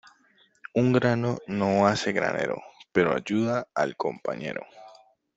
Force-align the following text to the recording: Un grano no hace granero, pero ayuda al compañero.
Un 0.73 0.93
grano 0.93 1.37
no 1.45 1.85
hace 1.85 2.11
granero, 2.11 2.59
pero 2.91 3.15
ayuda 3.15 3.67
al 3.75 3.95
compañero. 3.95 4.65